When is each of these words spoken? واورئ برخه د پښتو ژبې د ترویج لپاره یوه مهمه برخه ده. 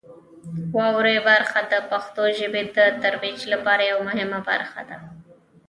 واورئ 0.77 1.17
برخه 1.29 1.59
د 1.71 1.73
پښتو 1.91 2.23
ژبې 2.39 2.61
د 2.75 2.77
ترویج 3.01 3.39
لپاره 3.53 3.81
یوه 3.91 4.03
مهمه 4.09 4.39
برخه 4.49 4.81
ده. 4.89 4.97